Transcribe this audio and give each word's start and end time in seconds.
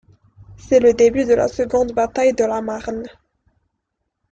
C'est 0.57 0.79
le 0.79 0.93
début 0.95 1.25
de 1.25 1.35
la 1.35 1.47
Seconde 1.47 1.91
bataille 1.91 2.33
de 2.33 2.43
la 2.43 2.59
Marne. 2.59 3.05